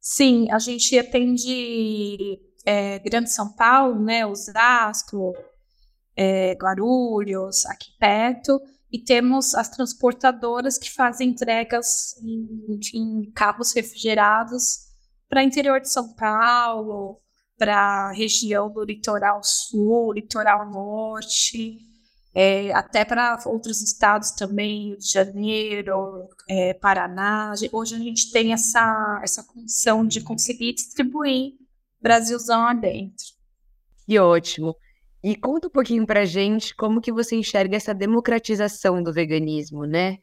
[0.00, 5.32] Sim, a gente atende é, Grande São Paulo, né, Osasco,
[6.16, 8.60] é, Guarulhos, aqui perto,
[8.92, 14.86] e temos as transportadoras que fazem entregas em, em carros refrigerados
[15.28, 17.20] para interior de São Paulo,
[17.58, 21.78] para região do litoral sul, litoral norte,
[22.34, 27.54] é, até para outros estados também, Rio de Janeiro, é, Paraná.
[27.72, 31.54] Hoje a gente tem essa, essa condição de conseguir distribuir
[32.00, 33.24] Brasilzão adentro.
[34.06, 34.76] Que ótimo.
[35.26, 40.18] E conta um pouquinho para gente como que você enxerga essa democratização do veganismo, né?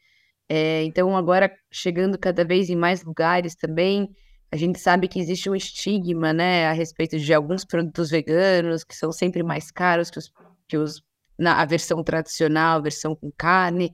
[0.48, 4.08] É, então, agora chegando cada vez em mais lugares também,
[4.50, 8.96] a gente sabe que existe um estigma, né, a respeito de alguns produtos veganos que
[8.96, 10.32] são sempre mais caros que os,
[10.66, 11.02] que os
[11.38, 13.92] na a versão tradicional, a versão com carne.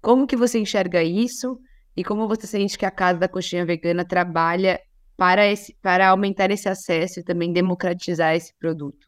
[0.00, 1.58] Como que você enxerga isso
[1.94, 4.80] e como você sente que a Casa da Coxinha Vegana trabalha
[5.18, 9.05] para, esse, para aumentar esse acesso e também democratizar esse produto?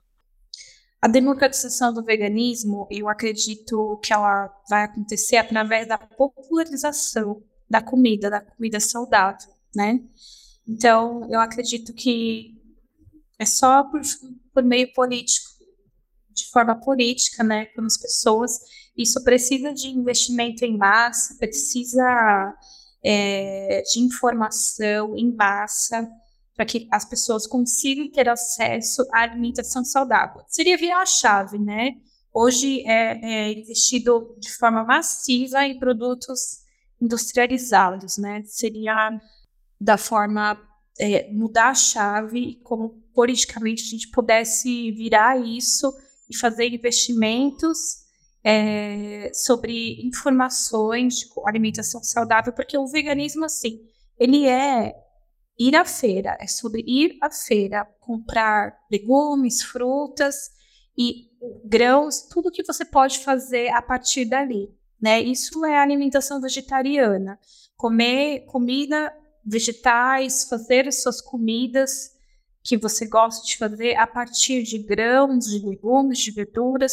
[1.00, 8.28] A democratização do veganismo, eu acredito que ela vai acontecer através da popularização da comida,
[8.28, 10.00] da comida saudável, né?
[10.66, 12.58] Então, eu acredito que
[13.38, 14.00] é só por,
[14.52, 15.48] por meio político,
[16.30, 18.58] de forma política, né, as pessoas.
[18.96, 22.54] Isso precisa de investimento em massa, precisa
[23.04, 26.08] é, de informação em massa
[26.58, 30.42] para que as pessoas consigam ter acesso à alimentação saudável.
[30.48, 31.92] Seria virar a chave, né?
[32.34, 36.64] Hoje é, é investido de forma massiva em produtos
[37.00, 38.42] industrializados, né?
[38.44, 39.20] Seria
[39.80, 40.60] da forma
[40.98, 45.96] é, mudar a chave, como politicamente a gente pudesse virar isso
[46.28, 47.98] e fazer investimentos
[48.42, 53.80] é, sobre informações de alimentação saudável, porque o veganismo, assim,
[54.18, 54.92] ele é
[55.58, 60.50] ir à feira, é sobre ir à feira, comprar legumes, frutas
[60.96, 61.28] e
[61.64, 64.68] grãos, tudo que você pode fazer a partir dali,
[65.00, 65.20] né?
[65.20, 67.38] Isso é alimentação vegetariana,
[67.76, 69.12] comer comida
[69.44, 72.16] vegetais, fazer as suas comidas
[72.62, 76.92] que você gosta de fazer a partir de grãos, de legumes, de verduras.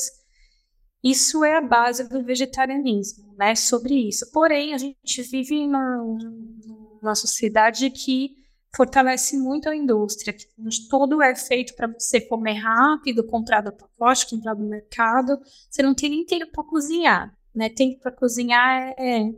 [1.04, 3.56] Isso é a base do vegetarianismo, né?
[3.56, 4.32] Sobre isso.
[4.32, 8.45] Porém, a gente vive numa, sociedade que
[8.76, 10.48] fortalece muito a indústria, que
[10.90, 15.40] todo é feito para você comer rápido, comprar do pacote, comprar do mercado.
[15.70, 17.70] Você não tem nem tempo para cozinhar, né?
[17.70, 19.30] Tempo para cozinhar é,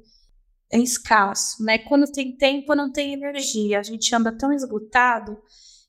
[0.72, 1.78] é escasso, né?
[1.78, 3.80] Quando tem tempo, não tem energia.
[3.80, 5.38] A gente anda tão esgotado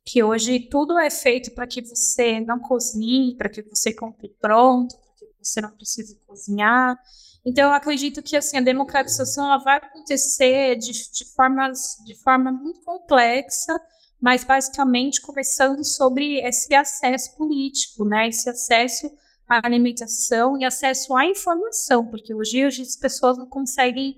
[0.05, 4.97] que hoje tudo é feito para que você não cozinhe, para que você compre pronto,
[4.97, 6.99] para que você não precise cozinhar.
[7.45, 12.53] Então, eu acredito que assim, a democratização ela vai acontecer de, de, formas, de forma
[12.53, 13.81] muito complexa,
[14.21, 18.29] mas basicamente conversando sobre esse acesso político, né?
[18.29, 19.11] esse acesso
[19.49, 24.17] à alimentação e acesso à informação, porque hoje, hoje as pessoas não conseguem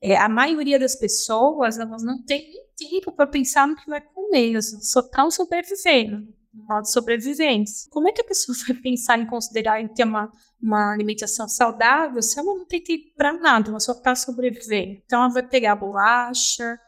[0.00, 4.52] é, a maioria das pessoas, elas não tem tempo para pensar no que vai comer,
[4.52, 7.88] elas só estão sobrevivendo, modo de sobrevivência.
[7.90, 12.20] Como é que a pessoa vai pensar em considerar em ter uma, uma alimentação saudável
[12.22, 15.00] se ela não tem tempo para nada, ela só está sobrevivendo?
[15.04, 16.78] Então, ela vai pegar bolacha,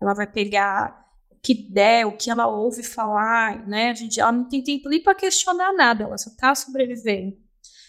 [0.00, 3.90] ela vai pegar o que der, o que ela ouve falar, né?
[3.90, 7.36] A gente, ela não tem tempo nem para questionar nada, ela só está sobrevivendo.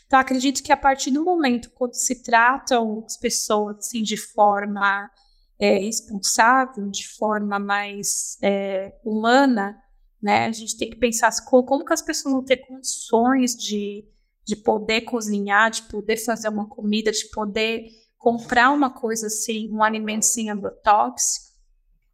[0.05, 5.09] Então, acredito que a partir do momento quando se tratam as pessoas assim, de forma
[5.59, 9.75] é, responsável, de forma mais é, humana,
[10.21, 14.05] né, a gente tem que pensar como que as pessoas vão ter condições de,
[14.43, 19.83] de poder cozinhar, de poder fazer uma comida, de poder comprar uma coisa assim, um
[19.83, 21.53] alimento sem agrotóxico,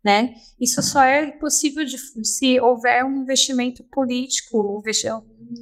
[0.03, 0.33] né?
[0.59, 4.83] Isso só é possível de, se houver um investimento político,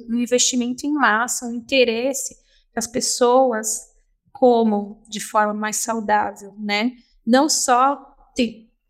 [0.08, 2.34] um investimento em massa, um interesse
[2.72, 3.90] que as pessoas
[4.32, 6.92] comam de forma mais saudável, né?
[7.26, 8.16] Não só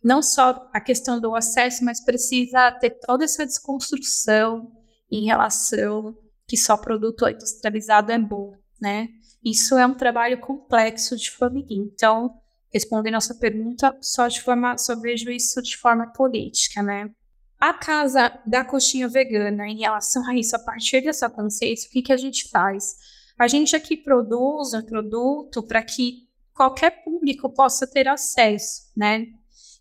[0.02, 4.72] não só a questão do acesso, mas precisa ter toda essa desconstrução
[5.10, 9.08] em relação que só produto industrializado é bom, né?
[9.44, 11.76] Isso é um trabalho complexo de família.
[11.76, 12.34] Então,
[12.72, 17.10] respondendo a sua pergunta, só de forma, só vejo isso de forma política, né?
[17.58, 22.02] A casa da coxinha vegana, em relação a isso, a partir dessa consciência, o que,
[22.02, 22.96] que a gente faz?
[23.38, 29.26] A gente aqui produz um produto para que qualquer público possa ter acesso, né?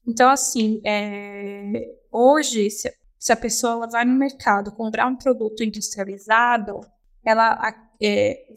[0.10, 6.82] Então, assim, é, hoje, se, se, a pessoa vai no mercado comprar um produto industrializado,
[7.24, 7.60] ela
[8.02, 8.48] é,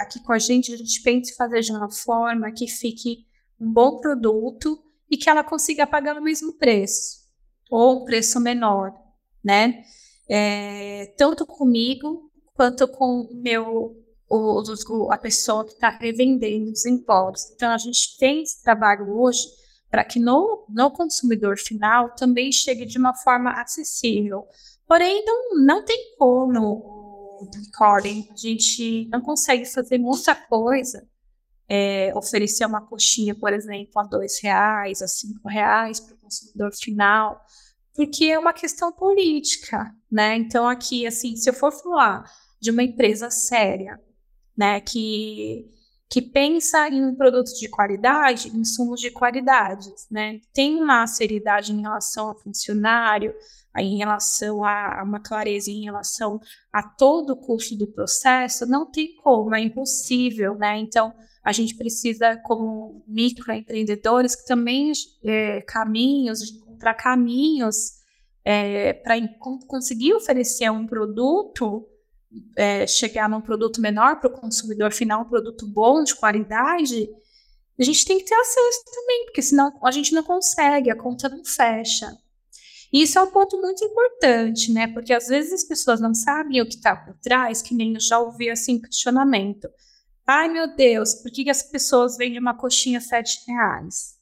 [0.00, 3.26] aqui com a gente, a gente pensa em fazer de uma forma que fique
[3.60, 7.20] um bom produto e que ela consiga pagar o mesmo preço.
[7.70, 8.92] ou um preço menor,
[9.44, 9.82] né?
[10.28, 13.96] É, tanto comigo quanto com meu
[14.30, 17.52] o, a pessoa que está revendendo os impostos.
[17.54, 19.42] Então, a gente tem esse trabalho hoje
[19.92, 24.48] para que no, no consumidor final também chegue de uma forma acessível.
[24.88, 31.06] Porém, não, não tem como, Colin, a gente não consegue fazer muita coisa,
[31.68, 36.72] é, oferecer uma coxinha, por exemplo, a dois reais, a cinco reais para o consumidor
[36.74, 37.38] final,
[37.94, 40.36] porque é uma questão política, né?
[40.36, 42.24] Então, aqui, assim, se eu for falar
[42.58, 44.00] de uma empresa séria,
[44.56, 45.68] né, que,
[46.12, 52.28] que pensa em produtos de qualidade, insumos de qualidade, né, tem uma seriedade em relação
[52.28, 53.34] ao funcionário,
[53.78, 56.38] em relação a uma clareza em relação
[56.70, 60.76] a todo o custo do processo, não tem como, é impossível, né?
[60.76, 64.92] Então, a gente precisa, como microempreendedores, que também
[65.24, 68.02] é, caminhos, encontrar caminhos
[68.44, 69.14] é, para
[69.66, 71.88] conseguir oferecer um produto
[72.56, 77.08] é, chegar num produto menor para o consumidor final, um produto bom, de qualidade,
[77.78, 81.28] a gente tem que ter acesso também, porque senão a gente não consegue, a conta
[81.28, 82.16] não fecha.
[82.92, 84.86] E isso é um ponto muito importante, né?
[84.86, 88.00] Porque às vezes as pessoas não sabem o que está por trás, que nem eu
[88.00, 89.68] já ouvi assim questionamento.
[90.26, 94.18] Ai meu Deus, por que, que as pessoas vendem uma coxinha sete reais?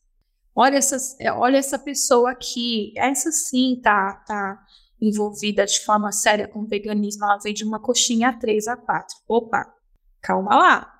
[0.55, 4.65] Olha, essas, olha essa pessoa aqui, essa sim tá, tá
[5.01, 9.17] envolvida de forma séria com veganismo, ela vende uma coxinha a 3 a 4.
[9.29, 9.73] Opa,
[10.21, 10.95] calma lá.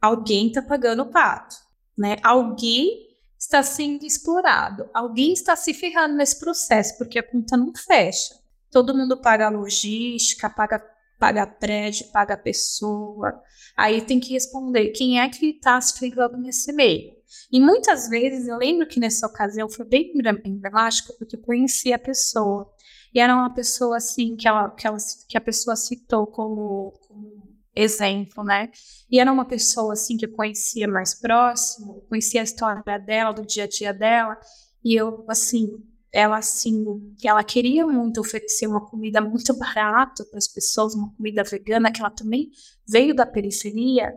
[0.00, 1.56] Alguém está pagando o pato,
[1.96, 2.16] né?
[2.22, 8.34] Alguém está sendo explorado, alguém está se ferrando nesse processo, porque a conta não fecha.
[8.70, 10.82] Todo mundo paga logística, paga,
[11.18, 13.42] paga prédio, paga pessoa.
[13.76, 17.18] Aí tem que responder quem é que está se ferrando nesse meio.
[17.50, 20.12] E muitas vezes, eu lembro que nessa ocasião foi bem
[20.44, 22.70] emblemático, porque eu conheci a pessoa.
[23.12, 24.96] E era uma pessoa assim que ela, que, ela,
[25.28, 28.70] que a pessoa citou como, como exemplo, né?
[29.10, 33.44] E era uma pessoa assim que eu conhecia mais próximo, conhecia a história dela, do
[33.44, 34.38] dia a dia dela,
[34.84, 35.68] e eu assim,
[36.12, 36.84] ela assim,
[37.24, 42.00] ela queria muito oferecer uma comida muito barata para as pessoas, uma comida vegana, que
[42.00, 42.50] ela também
[42.88, 44.12] veio da periferia,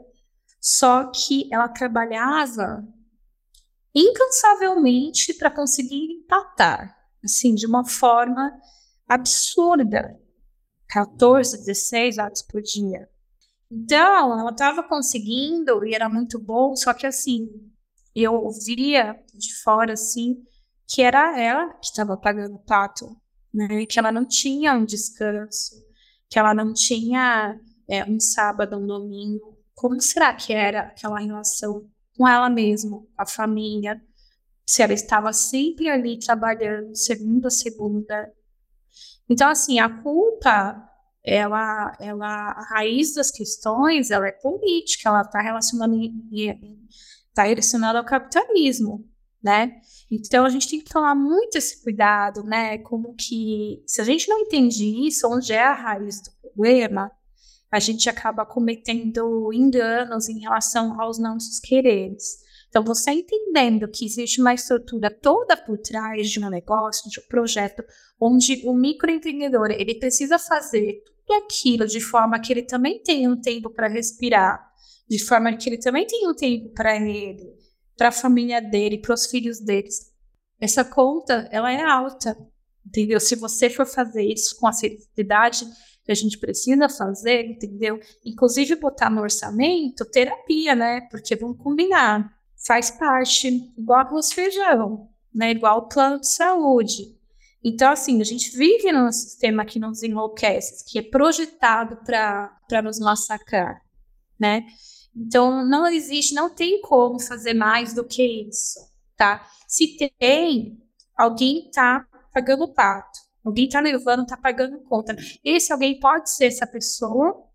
[0.62, 2.84] só que ela trabalhava
[3.94, 8.52] incansavelmente para conseguir empatar, assim, de uma forma
[9.08, 10.20] absurda.
[10.90, 13.10] 14, 16 atos por dia.
[13.72, 17.50] Então, ela estava conseguindo e era muito bom, só que assim,
[18.16, 20.44] eu via de fora assim
[20.88, 23.20] que era ela que estava pagando o pato,
[23.52, 23.86] né?
[23.88, 25.76] Que ela não tinha um descanso,
[26.30, 29.58] que ela não tinha é, um sábado, um domingo.
[29.74, 34.00] Como será que era aquela relação com ela mesma, com a família?
[34.68, 38.32] Se ela estava sempre ali trabalhando, segunda a segunda,
[39.30, 40.90] então, assim, a culpa,
[41.24, 45.94] ela, ela, a raiz das questões, ela é política, ela está relacionada,
[47.34, 49.08] tá relacionada ao capitalismo,
[49.42, 49.76] né?
[50.12, 52.78] Então, a gente tem que tomar muito esse cuidado, né?
[52.80, 57.12] Como que, se a gente não entende isso, onde é a raiz do problema,
[57.72, 62.43] a gente acaba cometendo enganos em relação aos nossos quereres.
[62.74, 67.24] Então, você entendendo que existe uma estrutura toda por trás de um negócio, de um
[67.28, 67.84] projeto,
[68.20, 73.40] onde o microempreendedor ele precisa fazer tudo aquilo de forma que ele também tenha um
[73.40, 74.60] tempo para respirar,
[75.08, 77.48] de forma que ele também tenha um tempo para ele,
[77.96, 80.12] para a família dele, para os filhos deles.
[80.60, 82.36] Essa conta, ela é alta,
[82.84, 83.20] entendeu?
[83.20, 85.64] Se você for fazer isso com a seriedade
[86.04, 88.00] que a gente precisa fazer, entendeu?
[88.26, 91.02] Inclusive botar no orçamento terapia, né?
[91.12, 93.48] Porque vamos combinar faz parte,
[93.78, 95.52] igual arroz feijão, né?
[95.52, 97.18] Igual o plano de saúde.
[97.64, 103.00] Então, assim, a gente vive num sistema que nos enlouquece, que é projetado para nos
[103.00, 103.82] massacrar,
[104.40, 104.66] né?
[105.16, 108.80] Então, não existe, não tem como fazer mais do que isso,
[109.16, 109.48] tá?
[109.68, 110.78] Se tem,
[111.16, 115.16] alguém tá pagando o pato, alguém tá levando, tá pagando conta.
[115.44, 117.48] Esse alguém pode ser essa pessoa,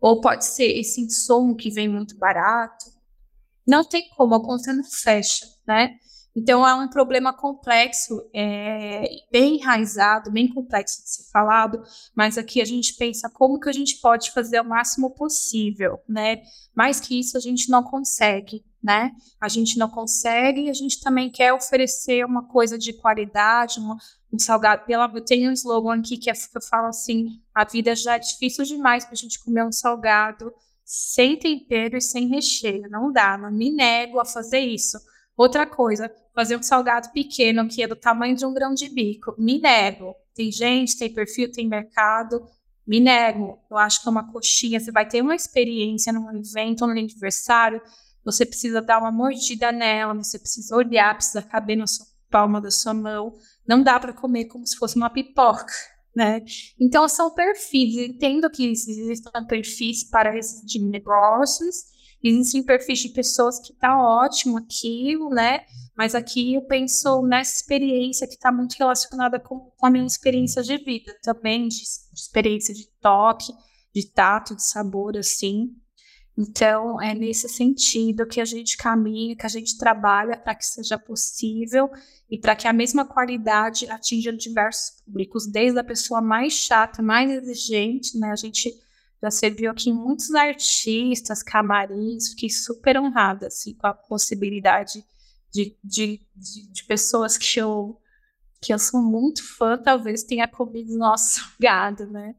[0.00, 2.97] ou pode ser esse insumo que vem muito barato,
[3.68, 5.94] não tem como, a conta não fecha, né?
[6.34, 11.82] Então é um problema complexo, é, bem enraizado, bem complexo de ser falado,
[12.14, 16.40] mas aqui a gente pensa como que a gente pode fazer o máximo possível, né?
[16.74, 19.10] Mais que isso a gente não consegue, né?
[19.40, 23.98] A gente não consegue, a gente também quer oferecer uma coisa de qualidade, uma,
[24.32, 24.86] um salgado.
[24.86, 28.14] Pela, eu tenho um slogan aqui que, é, que eu falo assim: a vida já
[28.14, 30.52] é difícil demais para a gente comer um salgado
[30.88, 32.88] sem tempero e sem recheio.
[32.88, 34.98] Não dá, não me nego a fazer isso.
[35.36, 39.34] Outra coisa, fazer um salgado pequeno que é do tamanho de um grão de bico.
[39.38, 40.14] Me nego.
[40.34, 42.42] Tem gente, tem perfil, tem mercado.
[42.86, 43.58] Me nego.
[43.70, 44.80] Eu acho que é uma coxinha.
[44.80, 47.82] Você vai ter uma experiência num evento, num aniversário.
[48.24, 52.70] Você precisa dar uma mordida nela, você precisa olhar, precisa caber na sua palma da
[52.70, 53.34] sua mão.
[53.66, 55.66] Não dá para comer como se fosse uma pipoca
[56.14, 56.42] né?
[56.80, 57.96] Então são perfis.
[57.96, 61.84] entendo que existem perfis para de negócios,
[62.22, 65.60] existem perfis de pessoas que tá ótimo aquilo, né?
[65.96, 70.62] Mas aqui eu penso nessa experiência que está muito relacionada com, com, a minha experiência
[70.62, 73.52] de vida também, de, de experiência de toque,
[73.94, 75.70] de tato, de sabor, assim.
[76.40, 80.96] Então, é nesse sentido que a gente caminha, que a gente trabalha para que seja
[80.96, 81.90] possível
[82.30, 87.28] e para que a mesma qualidade atinja diversos públicos, desde a pessoa mais chata, mais
[87.28, 88.30] exigente, né?
[88.30, 88.72] A gente
[89.20, 95.04] já serviu aqui muitos artistas, camarins, fiquei super honrada assim, com a possibilidade
[95.52, 98.00] de, de, de, de pessoas que eu,
[98.62, 102.36] que eu sou muito fã, talvez tenha comido nosso gado, né?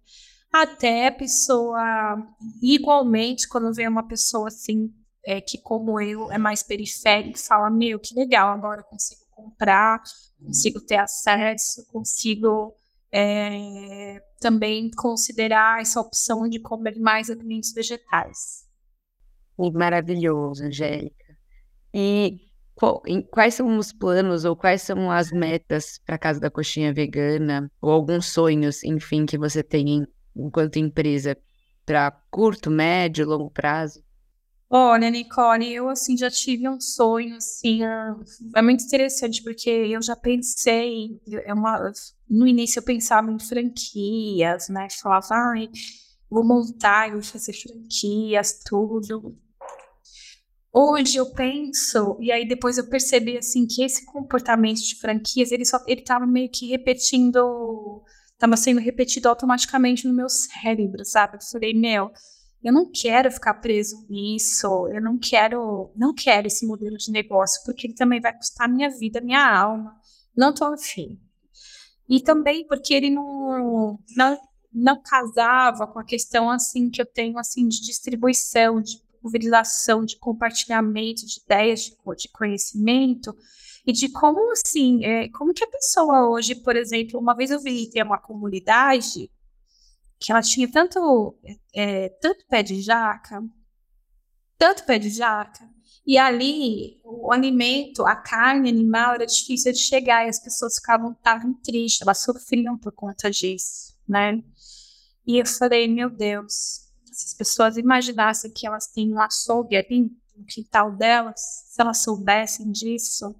[0.51, 2.17] Até pessoa,
[2.61, 4.91] igualmente, quando vem uma pessoa assim,
[5.25, 10.01] é, que como eu, é mais periférica, fala, meu, que legal, agora eu consigo comprar,
[10.43, 12.73] consigo ter acesso, consigo
[13.11, 18.67] é, também considerar essa opção de comer mais alimentos vegetais.
[19.57, 21.37] Maravilhoso, Angélica.
[21.93, 22.39] E
[23.29, 27.69] quais são os planos ou quais são as metas para a Casa da Coxinha Vegana?
[27.81, 30.07] Ou alguns sonhos, enfim, que você tem
[30.45, 31.37] enquanto empresa
[31.85, 34.03] para curto, médio, longo prazo?
[34.71, 37.79] Olha, Nicole, eu assim já tive um sonho assim,
[38.55, 41.91] é muito interessante porque eu já pensei, é uma,
[42.29, 44.87] no início eu pensava em franquias, né?
[45.01, 45.71] Falava, ai,
[46.29, 49.35] vou montar, vou fazer franquias, tudo.
[50.71, 55.65] Hoje eu penso, e aí depois eu percebi assim que esse comportamento de franquias, ele
[55.65, 58.03] só ele tava meio que repetindo
[58.39, 61.35] estava sendo repetido automaticamente no meu cérebro, sabe?
[61.35, 62.09] Eu falei, meu,
[62.63, 67.61] eu não quero ficar preso nisso, eu não quero, não quero esse modelo de negócio,
[67.65, 69.93] porque ele também vai custar minha vida, minha alma.
[70.35, 71.19] Não tô afim.
[72.07, 74.37] E também porque ele não, não,
[74.73, 80.17] não casava com a questão assim que eu tenho assim de distribuição, de pulverização, de
[80.17, 83.35] compartilhamento de ideias, de, de conhecimento
[83.89, 87.59] e de como assim, é, como que a pessoa hoje, por exemplo, uma vez eu
[87.59, 89.31] vi ter uma comunidade
[90.19, 91.35] que ela tinha tanto,
[91.73, 93.41] é, tanto pé de jaca,
[94.59, 95.67] tanto pé de jaca,
[96.05, 101.13] e ali o alimento, a carne animal era difícil de chegar e as pessoas ficavam
[101.13, 104.39] estavam tristes, elas sofriam por conta disso, né?
[105.25, 110.11] E eu falei, meu Deus, se as pessoas imaginassem que elas têm um açougue ali
[110.37, 113.35] no quintal delas, se elas soubessem disso,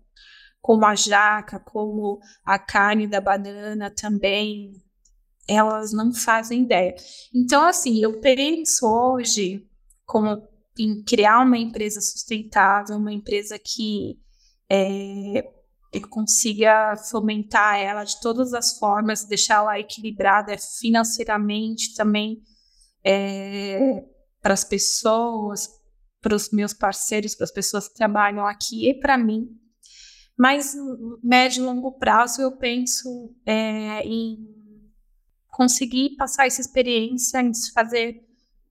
[0.62, 4.74] como a jaca, como a carne da banana também,
[5.48, 6.96] elas não fazem ideia.
[7.34, 9.66] Então, assim, eu penso hoje
[10.06, 10.42] como
[10.78, 14.18] em criar uma empresa sustentável, uma empresa que
[14.70, 15.44] é,
[15.92, 22.42] eu consiga fomentar ela de todas as formas, deixar ela equilibrada financeiramente também
[23.04, 24.04] é,
[24.42, 25.68] para as pessoas,
[26.22, 29.50] para os meus parceiros, para as pessoas que trabalham aqui e para mim.
[30.40, 30.74] Mas
[31.22, 34.38] médio e longo prazo eu penso é, em
[35.50, 38.26] conseguir passar essa experiência, em fazer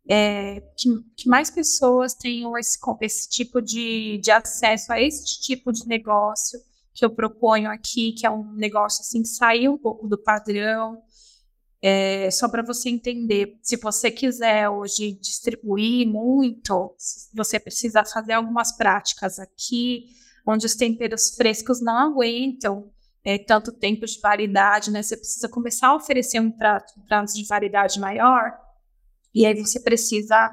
[0.08, 5.70] é, que, que, mais pessoas tenham esse, esse tipo de, de acesso a esse tipo
[5.70, 6.58] de negócio
[6.94, 11.02] que eu proponho aqui, que é um negócio assim que saiu um pouco do padrão.
[11.82, 16.96] É, só para você entender, se você quiser hoje distribuir muito,
[17.34, 20.06] você precisa fazer algumas práticas aqui,
[20.48, 22.90] onde os temperos frescos não aguentam
[23.22, 25.02] é, tanto tempo de validade, né?
[25.02, 28.58] Você precisa começar a oferecer um prato, um prazo de validade maior,
[29.34, 30.50] e aí você precisa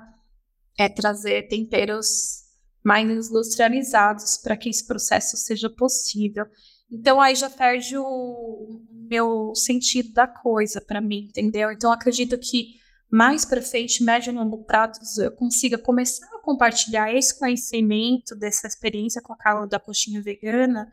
[0.77, 2.43] é, trazer temperos
[2.83, 6.45] mais industrializados para que esse processo seja possível.
[6.91, 11.71] Então aí já perde o meu sentido da coisa para mim, entendeu?
[11.71, 12.75] Então acredito que
[13.15, 18.67] mais para frente, médio e longo prazo, eu consiga começar a compartilhar esse conhecimento dessa
[18.67, 20.91] experiência com a Carla da coxinha vegana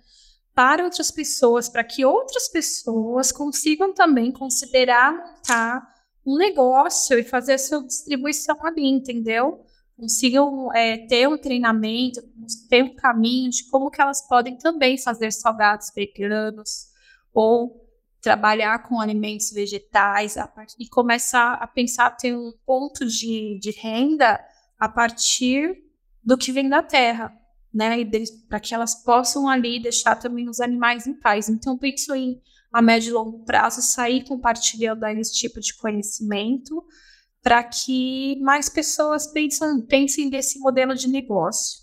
[0.55, 5.83] para outras pessoas, para que outras pessoas consigam também considerar montar
[6.25, 9.64] um negócio e fazer a sua distribuição ali, entendeu?
[9.97, 12.23] Consigam é, ter um treinamento,
[12.70, 16.87] ter um caminho de como que elas podem também fazer salgados veganos
[17.35, 17.82] ou
[18.23, 20.37] trabalhar com alimentos vegetais
[20.79, 24.41] e começar a pensar ter um ponto de, de renda
[24.79, 25.83] a partir
[26.25, 27.37] do que vem da terra,
[27.75, 27.97] né?
[28.49, 31.49] Para que elas possam ali deixar também os animais em paz.
[31.49, 32.41] Então, penso em
[32.73, 36.83] a médio e longo prazo sair compartilhando esse tipo de conhecimento
[37.43, 41.83] para que mais pessoas pensem nesse modelo de negócio.